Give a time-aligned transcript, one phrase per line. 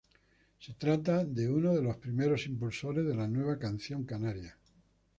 [0.59, 4.57] Se trata de uno de los primeros impulsores de la Nueva Canción Canaria.